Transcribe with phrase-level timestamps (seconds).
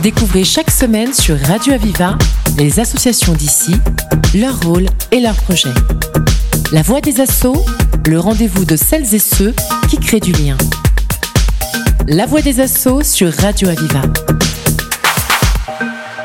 [0.00, 2.16] Découvrez chaque semaine sur Radio Aviva
[2.58, 3.74] les associations d'ici,
[4.34, 5.74] leur rôle et leurs projets.
[6.72, 7.62] La voix des assauts,
[8.08, 9.54] le rendez-vous de celles et ceux
[9.88, 10.56] qui créent du lien.
[12.08, 14.02] La voix des assauts sur Radio Aviva.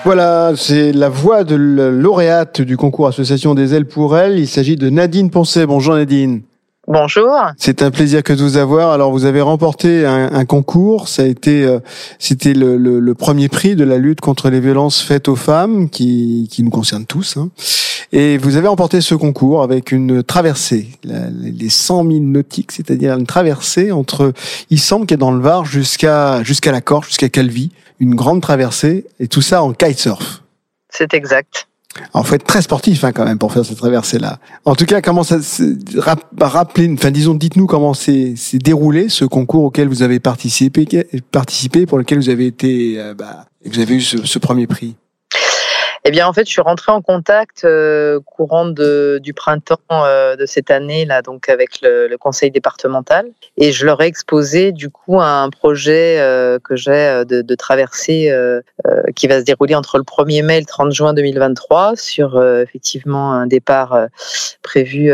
[0.05, 4.39] Voilà, c'est la voix de la lauréate du concours Association des ailes pour elle.
[4.39, 5.65] Il s'agit de Nadine Poncet.
[5.65, 6.41] Bonjour Nadine.
[6.87, 7.35] Bonjour.
[7.57, 8.91] C'est un plaisir que de vous avoir.
[8.91, 11.09] Alors, vous avez remporté un, un concours.
[11.09, 11.79] Ça a été, euh,
[12.17, 15.89] c'était le, le, le, premier prix de la lutte contre les violences faites aux femmes,
[15.89, 17.35] qui, qui nous concerne tous.
[17.35, 17.49] Hein.
[18.13, 23.17] Et vous avez remporté ce concours avec une traversée, la, les 100 000 nautiques, c'est-à-dire
[23.17, 24.31] une traversée entre
[24.69, 29.05] Issam, qui est dans le Var, jusqu'à jusqu'à la Corche, jusqu'à Calvi, une grande traversée,
[29.19, 30.41] et tout ça en kitesurf.
[30.89, 31.66] C'est exact.
[32.13, 34.39] Alors, faut être très sportif hein, quand même pour faire cette traversée-là.
[34.65, 35.39] En tout cas, comment ça
[36.37, 40.87] rappelez, enfin disons, dites-nous comment s'est déroulé ce concours auquel vous avez participé,
[41.31, 44.95] participé pour lequel vous avez été, euh, bah, vous avez eu ce, ce premier prix.
[46.09, 50.37] Eh bien, en fait, je suis rentrée en contact euh, courant de, du printemps euh,
[50.37, 53.27] de cette année là, donc avec le, le, conseil départemental,
[53.57, 57.57] et je leur ai exposé du coup un projet euh, que j'ai euh, de, de,
[58.31, 61.97] euh, euh, qui va se dérouler entre le 1er mai et le 30 juin 2023
[61.97, 64.07] sur effectivement un départ
[64.63, 65.11] prévu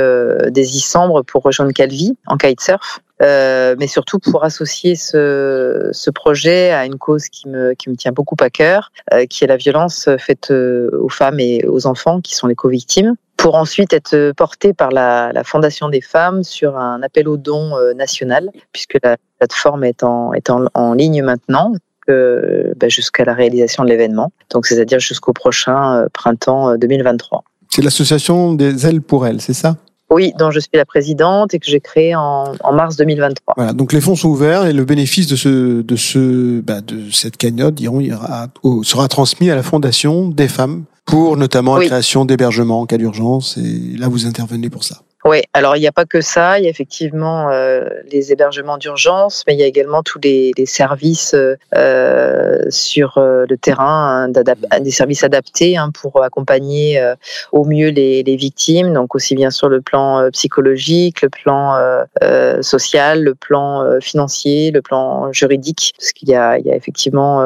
[0.52, 3.00] des Isambres pour rejoindre Calvi en kitesurf.
[3.24, 8.50] Euh, mais surtout pour associer ce, projet à une cause qui me, tient beaucoup à
[8.50, 12.48] cœur, euh, qui est la violence faite euh, aux femmes et aux enfants qui sont
[12.48, 17.38] les co-victimes, pour ensuite être porté par la, Fondation des femmes sur un appel aux
[17.38, 21.74] dons national, puisque la plateforme est en, ligne maintenant.
[22.08, 27.46] Ben jusqu'à la réalisation de l'événement, donc c'est-à-dire jusqu'au prochain printemps 2023.
[27.70, 29.78] C'est l'association des ailes pour elles, c'est ça?
[30.14, 33.54] Oui, dont je suis la présidente et que j'ai créé en, en, mars 2023.
[33.58, 37.12] Voilà, donc les fonds sont ouverts et le bénéfice de ce de ce bah, de
[37.12, 38.48] cette cagnotte, diront, ira,
[38.84, 41.82] sera transmis à la fondation des femmes pour notamment oui.
[41.82, 45.02] la création d'hébergements en cas d'urgence et là vous intervenez pour ça.
[45.26, 48.78] Oui, alors il n'y a pas que ça, il y a effectivement euh, les hébergements
[48.78, 54.28] d'urgence, mais il y a également tous les, les services euh, sur euh, le terrain,
[54.36, 57.16] hein, des services adaptés hein, pour accompagner euh,
[57.54, 61.78] au mieux les, les, victimes, donc aussi bien sur le plan euh, psychologique, le plan
[62.22, 67.46] euh, social, le plan financier, le plan juridique, parce qu'il y y a effectivement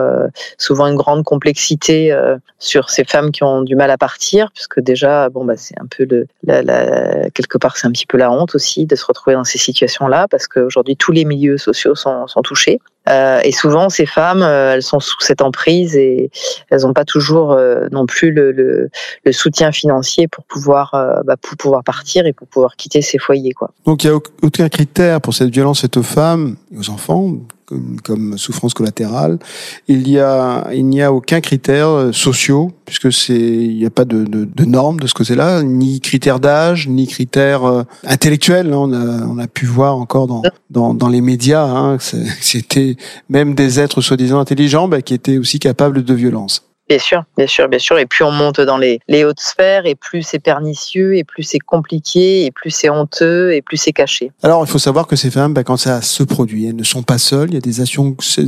[0.58, 2.16] souvent une grande complexité
[2.58, 5.86] sur ces femmes qui ont du mal à partir, puisque déjà, bon, bah, c'est un
[5.86, 9.06] peu le, la, la, quelque part c'est un petit peu la honte aussi de se
[9.06, 12.80] retrouver dans ces situations-là, parce qu'aujourd'hui, tous les milieux sociaux sont, touchés.
[13.10, 16.30] Euh, et souvent, ces femmes, euh, elles sont sous cette emprise et
[16.70, 20.92] elles n'ont pas toujours euh, non plus le, le, soutien financier pour pouvoir,
[21.26, 23.54] bah, pour pouvoir partir et pour pouvoir quitter ces foyers.
[23.54, 23.72] Quoi.
[23.86, 27.34] Donc, il n'y a aucun critère pour cette violence faite aux femmes et aux enfants
[27.68, 29.40] comme, souffrance collatérale.
[29.88, 34.06] Il y a, il n'y a aucun critère sociaux puisque c'est, il n'y a pas
[34.06, 38.74] de, de, de normes de ce côté-là, ni critères d'âge, ni critères euh, intellectuels.
[38.74, 41.98] On a, on a pu voir encore dans, dans, dans les médias, hein,
[42.42, 42.96] c'était
[43.30, 46.67] même des êtres soi-disant intelligents bah, qui étaient aussi capables de violence.
[46.90, 48.00] Bien sûr, bien sûr, bien sûr.
[48.00, 51.44] Et plus on monte dans les, les hautes sphères, et plus c'est pernicieux, et plus
[51.44, 54.32] c'est compliqué, et plus c'est honteux, et plus c'est caché.
[54.42, 57.04] Alors, il faut savoir que ces femmes, bah, quand ça se produit, elles ne sont
[57.04, 57.50] pas seules.
[57.50, 57.82] Il y a des,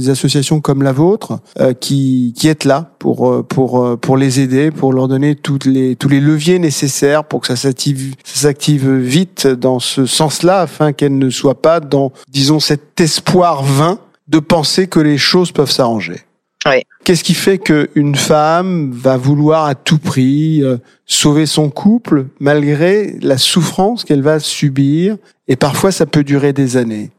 [0.10, 4.40] associations, comme la vôtre euh, qui, qui est là pour, euh, pour, euh, pour les
[4.40, 8.42] aider, pour leur donner toutes les, tous les leviers nécessaires pour que ça s'active, ça
[8.48, 14.00] s'active vite dans ce sens-là, afin qu'elles ne soient pas dans, disons, cet espoir vain
[14.30, 16.22] de penser que les choses peuvent s'arranger.
[16.70, 16.84] Oui.
[17.04, 23.18] Qu'est-ce qui fait qu'une femme va vouloir à tout prix euh, sauver son couple malgré
[23.22, 25.18] la souffrance qu'elle va subir?
[25.48, 27.10] Et parfois ça peut durer des années.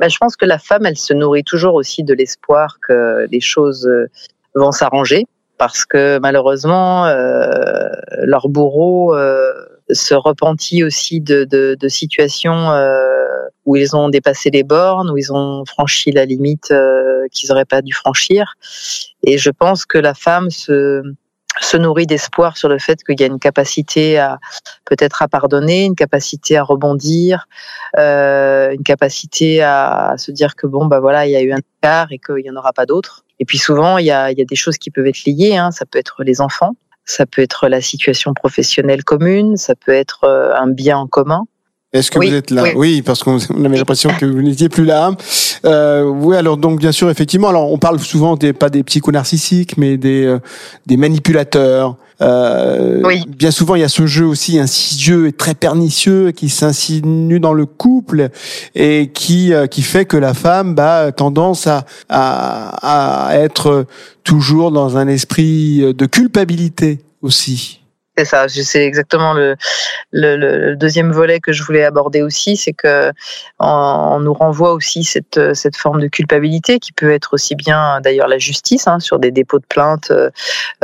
[0.00, 3.40] Ben, Je pense que la femme, elle se nourrit toujours aussi de l'espoir que les
[3.40, 4.06] choses euh,
[4.54, 5.26] vont s'arranger.
[5.58, 7.88] Parce que malheureusement, euh,
[8.22, 9.52] leur bourreau euh,
[9.90, 13.24] se repentit aussi de, de, de situations euh,
[13.64, 17.64] où ils ont dépassé les bornes, où ils ont franchi la limite euh, qu'ils n'auraient
[17.64, 18.54] pas dû franchir.
[19.22, 21.02] Et je pense que la femme se,
[21.60, 24.38] se nourrit d'espoir sur le fait qu'il y a une capacité à
[24.84, 27.46] peut-être à pardonner, une capacité à rebondir,
[27.98, 31.60] euh, une capacité à, se dire que bon bah voilà il y a eu un
[31.80, 33.24] écart et qu'il n'y en aura pas d'autres.
[33.38, 35.56] Et puis souvent il y a, il y a des choses qui peuvent être liées,
[35.56, 35.70] hein.
[35.70, 36.74] ça peut être les enfants,
[37.04, 41.44] ça peut être la situation professionnelle commune, ça peut être euh, un bien en commun.
[41.94, 43.02] Est-ce que vous êtes là oui.
[43.02, 45.12] parce qu'on avait l'impression que vous n'étiez plus là.
[45.64, 49.78] Euh, oui, alors donc bien sûr, effectivement, alors on parle souvent des pas des psychonarcissiques,
[49.78, 50.40] mais des euh,
[50.86, 51.96] des manipulateurs.
[52.20, 53.22] Euh, oui.
[53.28, 57.52] Bien souvent, il y a ce jeu aussi insidieux et très pernicieux qui s'insinue dans
[57.52, 58.28] le couple
[58.74, 63.86] et qui euh, qui fait que la femme bah, a tendance à, à à être
[64.24, 67.83] toujours dans un esprit de culpabilité aussi.
[68.16, 69.56] C'est ça, c'est exactement le,
[70.12, 73.10] le, le, deuxième volet que je voulais aborder aussi, c'est que
[73.58, 78.28] on, nous renvoie aussi cette, cette forme de culpabilité qui peut être aussi bien d'ailleurs
[78.28, 80.12] la justice hein, sur des dépôts de plainte,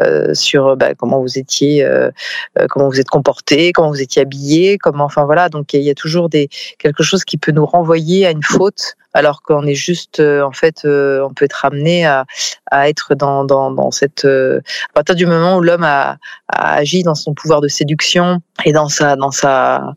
[0.00, 2.10] euh, sur bah, comment vous étiez, euh,
[2.58, 5.90] euh, comment vous êtes comporté, comment vous étiez habillé, comment, enfin voilà, donc il y
[5.90, 6.48] a toujours des
[6.78, 10.52] quelque chose qui peut nous renvoyer à une faute alors qu'on est juste, euh, en
[10.52, 12.26] fait, euh, on peut être amené à,
[12.70, 14.24] à être dans, dans, dans cette.
[14.24, 14.60] Euh,
[14.90, 16.18] à partir du moment où l'homme a,
[16.48, 19.94] a, agi dans son pouvoir de séduction et dans sa, dans sa,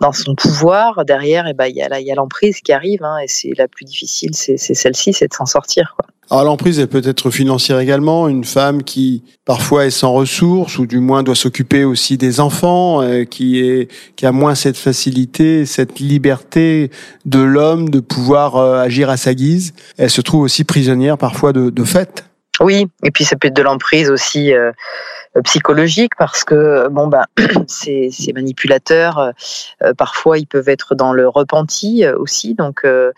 [0.00, 2.72] dans son pouvoir, derrière, et eh ben il y a, il y a l'emprise qui
[2.72, 5.94] arrive, hein, et c'est la plus difficile, c'est celle-ci, c'est de s'en sortir.
[5.96, 6.06] Quoi.
[6.32, 8.28] Alors l'emprise, elle peut être financière également.
[8.28, 13.02] Une femme qui parfois est sans ressources ou du moins doit s'occuper aussi des enfants,
[13.02, 16.92] euh, qui est qui a moins cette facilité, cette liberté
[17.24, 19.74] de l'homme de pouvoir euh, agir à sa guise.
[19.98, 22.29] Elle se trouve aussi prisonnière parfois de, de fait.
[22.60, 24.52] Oui, et puis ça peut être de l'emprise aussi.
[24.52, 24.72] Euh,
[25.36, 27.24] euh, psychologique parce que bon ben
[27.68, 29.30] ces, ces manipulateurs euh,
[29.84, 33.12] euh, parfois ils peuvent être dans le repenti aussi donc euh,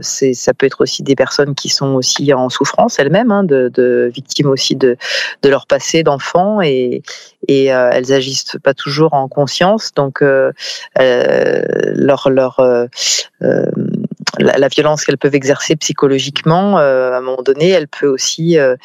[0.00, 3.70] c'est ça peut être aussi des personnes qui sont aussi en souffrance elles-mêmes hein, de,
[3.74, 4.96] de, victimes aussi de
[5.42, 7.02] de leur passé d'enfants et
[7.48, 10.22] et elles agissent pas toujours en conscience donc
[10.96, 12.88] leur leur
[14.38, 18.58] la, la, violence qu'elles peuvent exercer psychologiquement, euh, à un moment donné, elle peut aussi,
[18.58, 18.76] euh,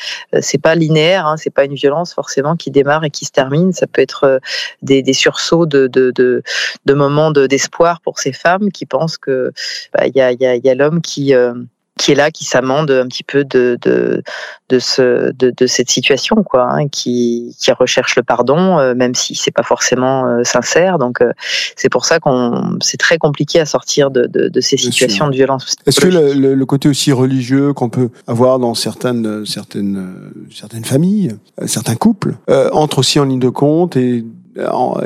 [0.42, 3.74] c'est pas linéaire, hein, c'est pas une violence forcément qui démarre et qui se termine.
[3.74, 4.40] Ça peut être euh,
[4.82, 6.44] des, des sursauts de, de, de,
[6.86, 9.52] de moments d'espoir pour ces femmes qui pensent que
[9.94, 11.54] bah, il y a, y a, y a l'homme qui euh,
[11.98, 14.22] qui est là, qui s'amende un petit peu de de
[14.70, 19.16] de ce de, de cette situation, quoi, hein, qui qui recherche le pardon, euh, même
[19.16, 20.98] si c'est pas forcément euh, sincère.
[20.98, 21.32] Donc euh,
[21.76, 25.36] c'est pour ça qu'on c'est très compliqué à sortir de de, de ces situations de
[25.36, 25.76] violence.
[25.86, 31.36] Est-ce que le, le, côté aussi religieux qu'on peut avoir dans certaines certaines certaines familles,
[31.66, 32.36] certains couples,
[32.72, 34.26] entre aussi en ligne de compte et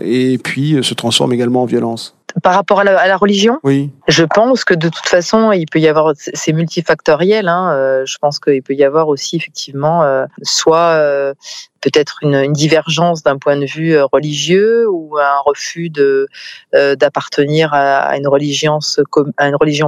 [0.01, 3.92] et puis se transforme également en violence par rapport à la, à la, religion, oui.
[4.07, 7.48] je pense que de toute façon, il peut y avoir, c'est multifactoriel.
[7.48, 11.34] Hein, euh, je pense qu'il peut y avoir aussi effectivement euh, soit euh,
[11.81, 16.28] peut-être une, divergence d'un point de vue euh, religieux ou un refus de
[16.76, 18.80] euh, d'appartenir à, une religion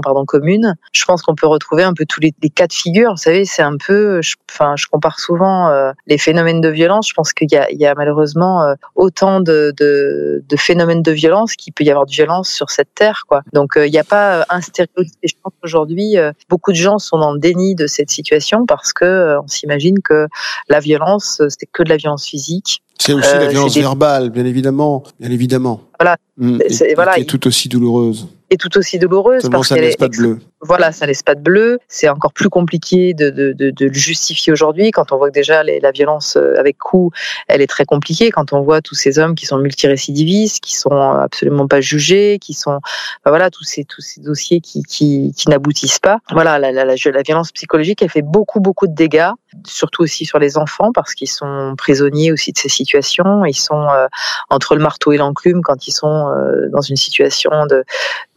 [0.01, 0.75] pardon commune.
[0.93, 3.11] Je pense qu'on peut retrouver un peu tous les, cas de figure.
[3.11, 7.09] Vous savez, c'est un peu, je, enfin, je compare souvent euh, les phénomènes de violence.
[7.09, 11.89] Je pense qu'il y a, malheureusement autant de, de, phénomènes de violence qu'il peut y
[11.89, 13.41] avoir de violence sur cette terre, quoi.
[13.53, 15.13] Donc il n'y a pas un stéréotype.
[15.23, 16.15] je pense qu'aujourd'hui,
[16.49, 20.27] beaucoup de gens sont dans le déni de cette situation parce que on s'imagine que
[20.69, 22.81] la violence, c'est que de la violence physique.
[22.99, 25.81] C'est aussi la euh, violence verbale, bien évidemment, bien évidemment.
[26.01, 26.17] Voilà.
[26.37, 26.59] Mmh.
[26.87, 27.19] Et, voilà.
[27.19, 28.27] Est tout aussi douloureuse.
[28.53, 30.39] Et tout aussi douloureuse parce ça laisse pas de bleu.
[30.59, 31.79] Voilà, ça laisse pas de bleu.
[31.87, 35.33] C'est encore plus compliqué de, de, de, de le justifier aujourd'hui quand on voit que
[35.33, 37.11] déjà les, la violence euh, avec coup,
[37.47, 38.29] elle est très compliquée.
[38.29, 42.53] Quand on voit tous ces hommes qui sont multirécidivistes, qui sont absolument pas jugés, qui
[42.53, 42.81] sont,
[43.23, 46.17] ben voilà, tous ces tous ces dossiers qui qui, qui n'aboutissent pas.
[46.31, 49.31] Voilà, la, la, la, la violence psychologique, elle fait beaucoup beaucoup de dégâts,
[49.65, 53.45] surtout aussi sur les enfants parce qu'ils sont prisonniers aussi de ces situations.
[53.45, 54.07] Ils sont euh,
[54.49, 57.83] entre le marteau et l'enclume quand ils sont euh, dans une situation de,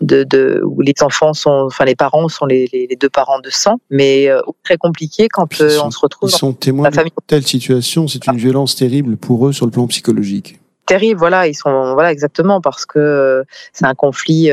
[0.01, 3.41] de, de, où les enfants sont, enfin les parents sont les, les, les deux parents
[3.41, 6.31] de sang, mais euh, très compliqué quand euh, on se retrouve.
[6.31, 9.87] Ils sont témoins de telle situation, c'est une violence terrible pour eux sur le plan
[9.87, 10.61] psychologique.
[10.87, 14.51] Terrible, voilà, ils sont, voilà, exactement, parce que c'est un conflit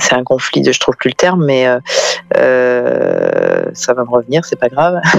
[0.00, 1.78] c'est un conflit de je trouve plus le terme mais euh,
[2.36, 5.00] euh, ça va me revenir c'est pas grave.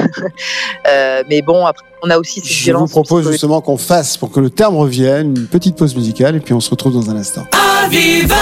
[0.87, 4.31] Euh, mais bon après on a aussi cette je vous propose justement qu'on fasse pour
[4.31, 7.15] que le terme revienne une petite pause musicale et puis on se retrouve dans un
[7.15, 7.45] instant.
[7.83, 8.35] Aviva!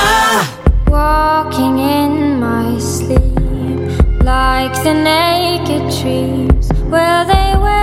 [0.89, 3.19] Walking in my sleep
[4.24, 7.78] like the naked trees where they wake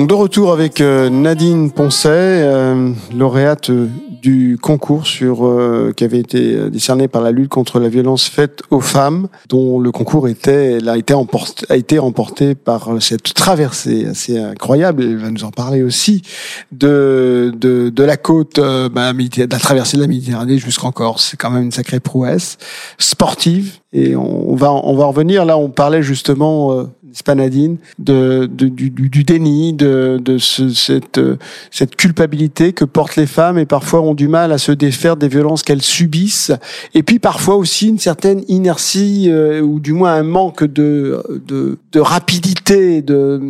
[0.00, 3.86] Donc de retour avec euh, Nadine Poncet, euh, lauréate euh,
[4.22, 5.50] du concours sur
[5.96, 9.92] qui avait été décerné par la lutte contre la violence faite aux femmes, dont le
[9.92, 15.04] concours était a été emporté, remporté par cette traversée assez incroyable.
[15.04, 16.20] Elle va nous en parler aussi
[16.70, 17.50] de
[17.96, 18.60] la côte,
[18.92, 21.28] bah, de la traversée de la Méditerranée jusqu'en Corse.
[21.30, 22.58] C'est quand même une sacrée prouesse
[22.98, 23.80] sportive.
[23.92, 25.58] Et on, va on va revenir là.
[25.58, 31.20] On parlait justement Spanadine, de, de du, du, déni, de, de ce, cette,
[31.70, 35.28] cette culpabilité que portent les femmes et parfois ont du mal à se défaire des
[35.28, 36.52] violences qu'elles subissent.
[36.94, 41.78] Et puis parfois aussi une certaine inertie euh, ou du moins un manque de, de,
[41.92, 43.40] de rapidité de,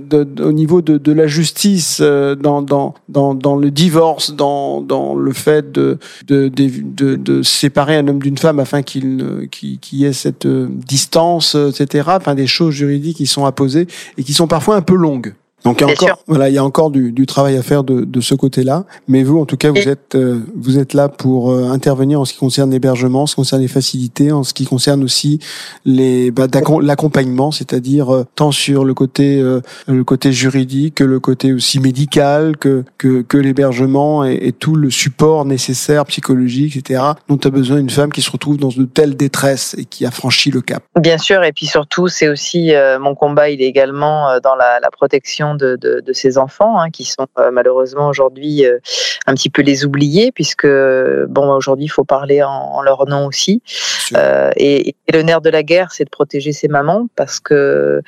[0.00, 4.80] de, au niveau de, de la justice euh, dans, dans, dans, dans le divorce, dans,
[4.80, 9.19] dans le fait de, de, de, de séparer un homme d'une femme afin qu'il
[9.50, 12.10] qu'il ait cette euh, distance, etc.
[12.16, 13.86] Enfin, des choses juridiques qui sont apposées
[14.18, 15.34] et qui sont parfois un peu longues.
[15.64, 17.84] Donc il y a encore, voilà, il y a encore du, du travail à faire
[17.84, 18.84] de, de ce côté-là.
[19.08, 22.24] Mais vous, en tout cas, vous êtes euh, vous êtes là pour euh, intervenir en
[22.24, 25.38] ce qui concerne l'hébergement, en ce qui concerne les facilités, en ce qui concerne aussi
[25.84, 26.46] les bah,
[26.82, 29.40] l'accompagnement, c'est-à-dire euh, tant sur le côté
[29.86, 34.74] le côté juridique que le côté aussi médical, que que, que l'hébergement et, et, tout
[34.74, 37.02] le support nécessaire psychologique, etc.
[37.28, 40.10] dont a besoin une femme qui se retrouve dans de telles détresses et qui a
[40.10, 40.82] franchi le cap.
[40.98, 43.50] Bien sûr, et puis surtout, c'est aussi mon combat.
[43.50, 47.50] Il est également dans la, la protection de, de, ces enfants hein, qui sont euh,
[47.50, 48.78] malheureusement aujourd'hui euh,
[49.26, 53.62] un petit peu les oubliés puisque bon aujourd'hui il faut parler en, leur nom aussi.
[54.16, 58.00] Euh, et, le nerf de la guerre c'est de protéger ces mamans parce que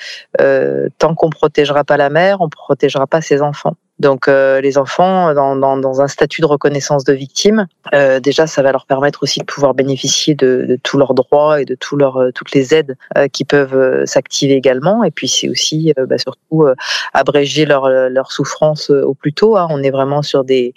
[0.99, 5.33] tant qu'on protégera pas la mère on protégera pas ses enfants donc euh, les enfants,
[5.33, 9.45] dans, un statut de reconnaissance de victime, euh, déjà ça va leur permettre aussi de
[9.45, 12.97] pouvoir bénéficier de, tous leurs droits et de euh, toutes les aides
[13.33, 15.05] qui peuvent s'activer également.
[15.05, 16.67] Et puis c'est aussi bah, surtout
[17.15, 19.57] abréger leur, souffrance au plus tôt.
[19.57, 19.69] Hein.
[19.71, 20.75] On est vraiment sur des,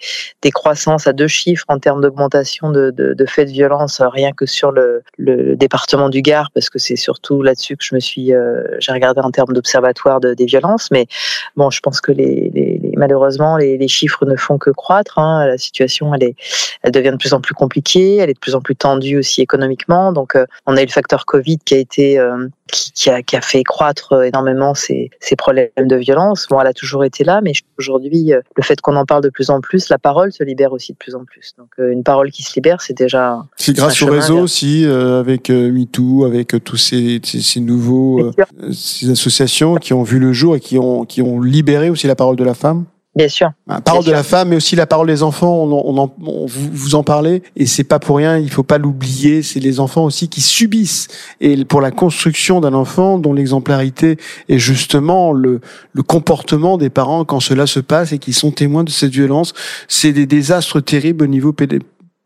[0.53, 4.45] croissances à deux chiffres en termes d'augmentation de, de, de, faits de violence, rien que
[4.45, 8.31] sur le, département du Gard, parce que c'est surtout là-dessus que je me suis,
[8.79, 10.91] j'ai regardé en termes d'observatoire de, des violences.
[10.91, 11.07] Mais
[11.55, 12.51] bon, je pense que les
[12.95, 15.19] malheureusement, les, chiffres ne font que croître.
[15.19, 15.45] Hein.
[15.45, 16.35] La situation, elle, est,
[16.81, 18.17] elle devient de plus en plus compliquée.
[18.17, 20.11] Elle est de plus en plus tendue aussi économiquement.
[20.11, 23.35] Donc, euh, on a eu le facteur Covid qui a été euh, qui, a, qui,
[23.35, 26.47] a, fait croître énormément ces, ces, problèmes de violence.
[26.49, 29.29] Bon, elle a toujours été là, mais aujourd'hui, euh, le fait qu'on en parle de
[29.29, 31.53] plus en plus, la parole se libère aussi de plus en plus.
[31.57, 33.43] Donc, une parole qui se libère, c'est déjà.
[33.55, 38.31] C'est grâce au réseau aussi, avec MeToo, avec tous ces, ces, ces nouveaux,
[38.71, 42.15] ces associations qui ont vu le jour et qui ont, qui ont libéré aussi la
[42.15, 42.85] parole de la femme.
[43.15, 43.51] Bien sûr.
[43.65, 45.63] La parole de la femme, mais aussi la parole des enfants.
[45.63, 48.37] On, on, on vous, vous, en parlez, et c'est pas pour rien.
[48.37, 49.41] Il faut pas l'oublier.
[49.41, 51.07] C'est les enfants aussi qui subissent.
[51.39, 54.17] Et pour la construction d'un enfant, dont l'exemplarité
[54.49, 55.61] est justement le,
[55.93, 59.53] le comportement des parents quand cela se passe et qui sont témoins de cette violence,
[59.87, 61.55] c'est des désastres terribles au niveau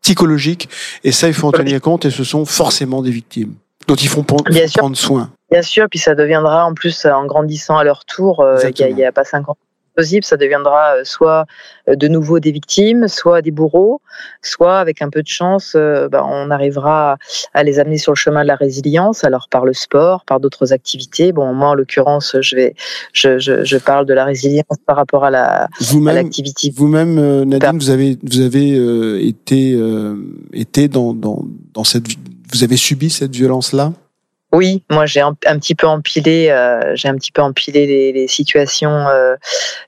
[0.02, 0.70] psychologique.
[1.04, 2.06] Et ça, il faut en tenir compte.
[2.06, 3.54] Et ce sont forcément des victimes
[3.88, 4.44] dont il faut prendre,
[4.76, 5.32] prendre soin.
[5.52, 8.42] Bien sûr, puis ça deviendra en plus en grandissant à leur tour.
[8.42, 9.58] Euh, il n'y a, a, pas 50
[10.24, 11.46] ça deviendra euh, soit
[11.88, 14.02] euh, de nouveau des victimes, soit des bourreaux,
[14.42, 17.18] soit avec un peu de chance, euh, bah, on arrivera
[17.54, 20.74] à les amener sur le chemin de la résilience, alors par le sport, par d'autres
[20.74, 21.32] activités.
[21.32, 22.76] Bon, moi en l'occurrence, je vais,
[23.14, 25.68] je, je, je, parle de la résilience par rapport à la
[26.04, 26.72] l'activité.
[26.76, 29.80] Vous-même, Nadine, vous avez vous avez été
[30.54, 32.06] été dans, dans dans cette
[32.52, 33.94] vous avez subi cette violence là
[34.52, 38.28] oui, moi j'ai un, petit peu empilé, euh, j'ai un petit peu empilé les, les
[38.28, 39.08] situations.
[39.08, 39.36] Euh,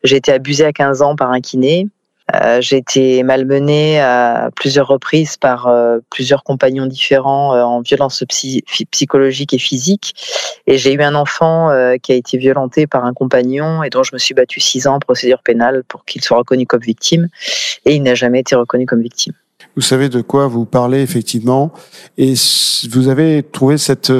[0.03, 1.87] j'ai été abusée à 15 ans par un kiné.
[2.33, 8.23] Euh, j'ai été malmenée à plusieurs reprises par euh, plusieurs compagnons différents euh, en violence
[8.91, 10.13] psychologique et physique.
[10.67, 11.69] Et j'ai eu un enfant
[12.01, 14.95] qui a été violenté par un compagnon et dont je me suis battue six ans
[14.95, 17.27] en procédure pénale pour qu'il soit reconnu comme victime.
[17.85, 19.33] Et il n'a jamais été reconnu comme victime
[19.75, 21.71] vous savez de quoi vous parlez effectivement,
[22.17, 22.33] et
[22.91, 24.11] vous avez trouvé cette,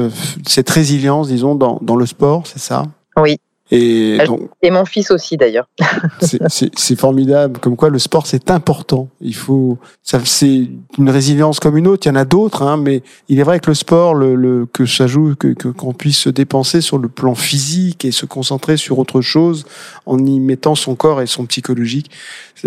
[0.46, 2.84] cette résilience, disons, dans, dans le sport, c'est ça?
[3.16, 3.38] Oui.
[3.74, 5.66] Et, donc, et mon fils aussi d'ailleurs.
[6.20, 9.08] c'est formidable, comme quoi le sport c'est important.
[9.22, 12.06] Il faut, c'est une résilience comme une autre.
[12.06, 14.66] Il y en a d'autres, hein, mais il est vrai que le sport, le, le
[14.66, 18.76] que ça joue, que qu'on puisse se dépenser sur le plan physique et se concentrer
[18.76, 19.64] sur autre chose
[20.04, 22.10] en y mettant son corps et son psychologique.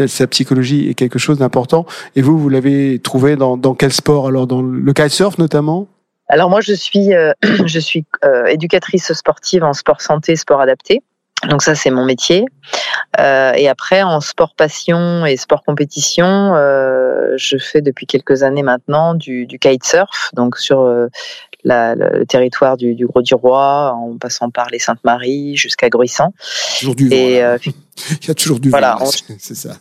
[0.07, 1.85] Sa psychologie est quelque chose d'important.
[2.15, 4.27] Et vous, vous l'avez trouvé dans, dans quel sport?
[4.27, 5.87] Alors dans le kitesurf notamment?
[6.27, 7.33] Alors moi, je suis, euh,
[7.65, 11.01] je suis euh, éducatrice sportive en sport santé, sport adapté.
[11.49, 12.45] Donc ça, c'est mon métier.
[13.19, 16.55] Euh, et après, en sport passion et sport compétition,
[17.35, 20.85] je fais depuis quelques années maintenant du, du kitesurf, donc sur
[21.65, 26.33] le territoire du, du Gros-du-Roi, en passant par les Saintes-Maries jusqu'à Gruissant.
[26.79, 27.15] Toujours du vent.
[27.15, 27.43] Et,
[28.21, 29.75] Il y a toujours du voilà, vent, c'est ça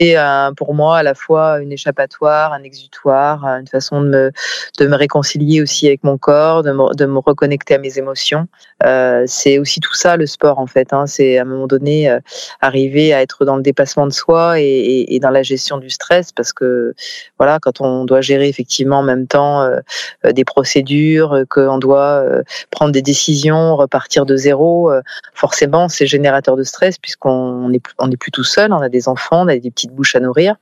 [0.00, 4.32] et euh, pour moi à la fois une échappatoire, un exutoire, une façon de me,
[4.78, 8.46] de me réconcilier aussi avec mon corps, de me, de me reconnecter à mes émotions.
[8.84, 10.92] Euh, c'est aussi tout ça le sport en fait.
[10.92, 11.06] Hein.
[11.06, 12.20] C'est à un moment donné euh,
[12.60, 15.90] arriver à être dans le dépassement de soi et, et, et, dans la gestion du
[15.90, 16.94] stress parce que
[17.38, 19.80] voilà quand on doit gérer effectivement en même temps euh,
[20.24, 22.24] euh, des procédures, qu'on doit
[22.70, 24.90] prendre des décisions, repartir de zéro,
[25.34, 29.08] forcément c'est générateur de stress puisqu'on n'est on est plus tout seul, on a des
[29.08, 30.56] enfants, on a des petits bouche à nourrir.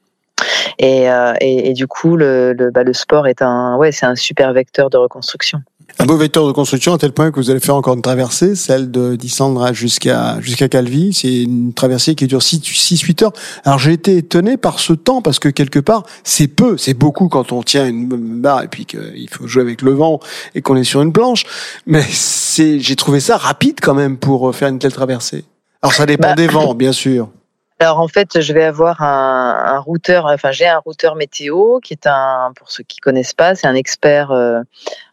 [0.78, 4.06] Et, euh, et, et, du coup, le, le, bah, le sport est un, ouais, c'est
[4.06, 5.62] un super vecteur de reconstruction.
[5.98, 8.54] Un beau vecteur de construction à tel point que vous allez faire encore une traversée,
[8.54, 11.14] celle de d'Islandra jusqu'à jusqu'à Calvi.
[11.14, 13.32] C'est une traversée qui dure 6-8 heures.
[13.64, 17.28] Alors j'ai été étonné par ce temps parce que quelque part c'est peu, c'est beaucoup
[17.28, 20.20] quand on tient une barre et puis qu'il faut jouer avec le vent
[20.54, 21.44] et qu'on est sur une planche.
[21.86, 25.44] Mais c'est j'ai trouvé ça rapide quand même pour faire une telle traversée.
[25.80, 27.30] Alors ça dépend bah, des vents bien sûr.
[27.78, 31.92] Alors en fait, je vais avoir un, un routeur, enfin j'ai un routeur météo qui
[31.92, 34.62] est un, pour ceux qui connaissent pas, c'est un expert euh,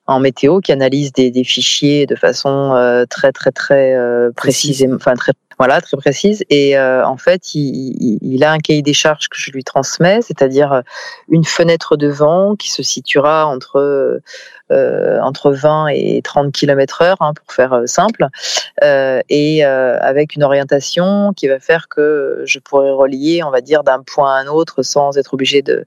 [0.08, 4.86] en météo qui analyse des, des fichiers de façon euh, très très très euh, précise,
[4.96, 6.46] enfin très voilà très précise.
[6.50, 10.82] Et en fait, il, il, a un cahier des charges que je lui transmets, c'est-à-dire
[11.30, 14.20] une fenêtre de vent qui se situera entre euh,
[15.22, 18.28] entre 20 et 30 km heure, hein, pour faire euh, simple,
[18.84, 23.84] euh, et avec une orientation qui va faire que je pourrais relier, on va dire,
[23.84, 25.86] d'un point à un autre sans être obligé de,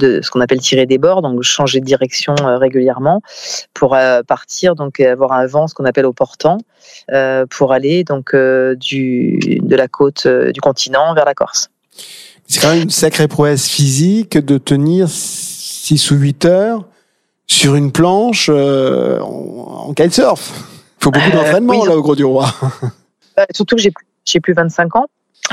[0.00, 3.22] ce qu'on appelle tirer des bords, donc changer de direction régulièrement
[3.74, 3.96] pour
[4.26, 6.58] partir, donc avoir un vent, ce qu'on appelle au portant,
[7.50, 11.70] pour aller donc de la côte du continent vers la Corse.
[12.46, 16.84] C'est quand même une sacrée prouesse physique de tenir 6 ou 8 heures
[17.46, 20.50] sur une planche euh, en, kitesurf.
[21.00, 22.52] Il faut beaucoup euh, d'entraînement là au Gros du Roi.
[23.38, 23.92] Euh, surtout que j'ai
[24.24, 25.06] j'ai plus 25 ans.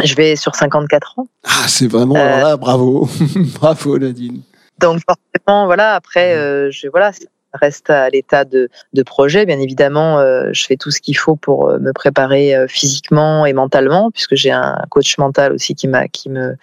[0.04, 1.28] Je vais sur 54 ans.
[1.44, 3.08] Ah, c'est vraiment là, bravo,
[3.60, 4.42] bravo Nadine.
[4.80, 5.96] Donc forcément, voilà.
[5.96, 6.34] Après,
[6.72, 7.12] je voilà,
[7.54, 9.46] reste à l'état de, de, projet.
[9.46, 13.46] Bien évidemment, euh, je fais tout ce qu'il faut pour euh, me préparer euh, physiquement
[13.46, 16.56] et mentalement, puisque j'ai un coach mental aussi qui m'a qui me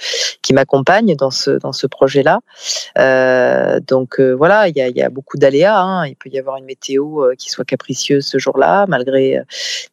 [0.42, 2.40] qui m'accompagne dans ce dans ce projet-là.
[2.98, 5.80] Euh, donc voilà, il y a, y a beaucoup d'aléas.
[5.80, 6.06] Hein.
[6.06, 9.40] Il peut y avoir une météo qui soit capricieuse ce jour-là, malgré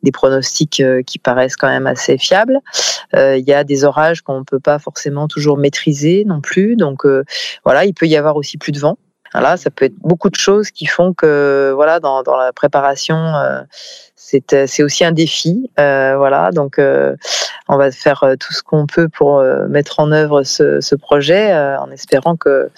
[0.04, 2.60] des pronostics qui paraissent quand même assez fiables.
[3.14, 6.76] Il y a des orages qu'on ne peut pas forcément toujours maîtriser non plus.
[6.76, 7.06] Donc
[7.64, 8.98] voilà, il peut y avoir aussi plus de vent.
[9.34, 13.16] Voilà, ça peut être beaucoup de choses qui font que voilà dans, dans la préparation
[13.16, 13.62] euh,
[14.16, 15.70] c'est euh, aussi un défi.
[15.80, 17.16] Euh, voilà, donc euh,
[17.70, 21.54] on va faire euh, tout ce qu'on peut pour mettre en œuvre ce, ce projet
[21.54, 22.70] en espérant que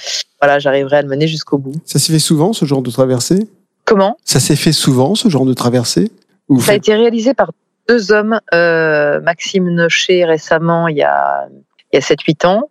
[0.42, 1.74] voilà j'arriverai à le mener jusqu'au bout.
[1.86, 3.48] Ça s'est fait souvent ce genre de traversée?
[3.86, 4.18] Comment?
[4.24, 6.12] Ça s'est fait souvent ce genre de traversée?
[6.60, 7.52] Ça a été réalisé par
[7.88, 11.48] deux hommes, Maxime Nocher récemment il y a
[11.92, 12.70] il y a 7-8 ans,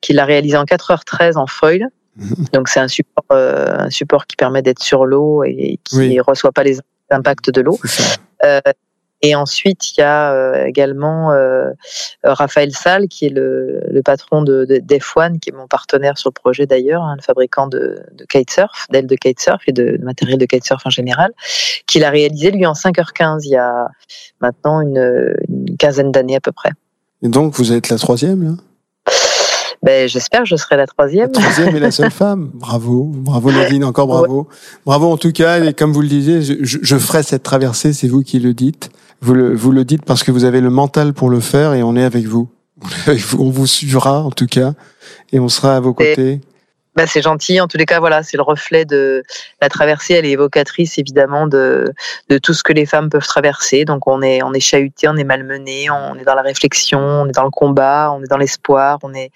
[0.00, 1.88] qui l'a réalisé en 4h13 en foil.
[2.52, 6.22] Donc c'est un support, euh, un support qui permet d'être sur l'eau et qui ne
[6.22, 6.78] reçoit pas les
[7.10, 7.78] impacts de l'eau.
[8.44, 8.60] Euh,
[9.22, 11.32] et ensuite, il y a euh, également
[12.22, 16.28] Raphaël Salle, qui est le, le patron de, de d'F1, qui est mon partenaire sur
[16.28, 20.04] le projet d'ailleurs, hein, le fabricant de, de kitesurf, d'ailes de kitesurf et de, de,
[20.04, 21.32] matériel de kitesurf en général,
[21.86, 23.88] qui l'a réalisé lui en 5h15 il y a
[24.40, 26.70] maintenant une, une quinzaine d'années à peu près.
[27.22, 28.52] Et donc, vous êtes la troisième là?
[29.86, 31.30] Ben, j'espère que je serai la troisième.
[31.32, 32.50] La troisième et la seule femme.
[32.54, 34.48] Bravo, bravo Nadine, encore bravo.
[34.84, 38.08] Bravo en tout cas, et comme vous le disiez, je, je ferai cette traversée, c'est
[38.08, 38.90] vous qui le dites.
[39.22, 41.82] Vous le, vous le dites parce que vous avez le mental pour le faire et
[41.82, 42.48] on est avec vous.
[43.38, 44.74] On vous suivra en tout cas
[45.32, 46.40] et on sera à vos côtés.
[46.96, 47.60] Bah, c'est gentil.
[47.60, 49.22] En tous les cas, voilà, c'est le reflet de
[49.60, 50.14] la traversée.
[50.14, 51.92] Elle est évocatrice évidemment de,
[52.30, 53.84] de tout ce que les femmes peuvent traverser.
[53.84, 57.26] Donc on est on est chahuté, on est malmené, on est dans la réflexion, on
[57.28, 59.30] est dans le combat, on est dans l'espoir, on est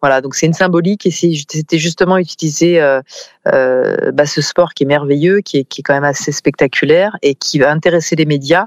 [0.00, 0.20] voilà.
[0.20, 3.00] Donc c'est une symbolique et c'était justement utiliser euh,
[3.46, 7.16] euh, bah, ce sport qui est merveilleux, qui est qui est quand même assez spectaculaire
[7.22, 8.66] et qui va intéresser les médias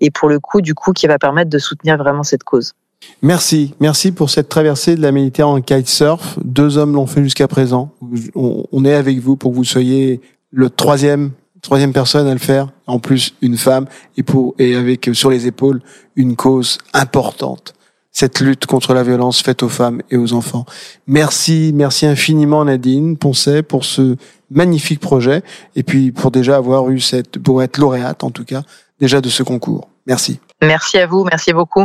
[0.00, 2.74] et pour le coup du coup qui va permettre de soutenir vraiment cette cause.
[3.22, 6.38] Merci, merci pour cette traversée de la Méditerranée en kitesurf.
[6.44, 7.90] Deux hommes l'ont fait jusqu'à présent.
[8.34, 10.20] On, est avec vous pour que vous soyez
[10.52, 12.68] le troisième, troisième personne à le faire.
[12.86, 15.80] En plus, une femme et pour et avec sur les épaules
[16.16, 17.74] une cause importante.
[18.12, 20.64] Cette lutte contre la violence faite aux femmes et aux enfants.
[21.06, 24.16] Merci, merci infiniment Nadine Poncet pour ce
[24.50, 25.42] magnifique projet
[25.76, 28.62] et puis pour déjà avoir eu cette, pour être lauréate en tout cas,
[28.98, 29.88] déjà de ce concours.
[30.06, 30.40] Merci.
[30.62, 31.84] Merci à vous, merci beaucoup.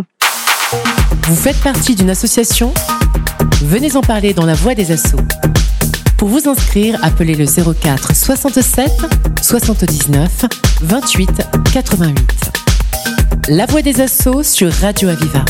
[1.22, 2.74] Vous faites partie d'une association
[3.62, 5.22] Venez en parler dans la voie des assauts.
[6.18, 8.92] Pour vous inscrire, appelez le 04 67
[9.42, 10.46] 79
[10.82, 11.30] 28
[11.74, 12.52] 88.
[13.50, 15.46] La voix des assauts sur Radio Aviva.